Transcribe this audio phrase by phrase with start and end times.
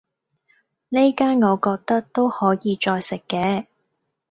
[0.89, 3.67] 呢間我覺得都係可以再食既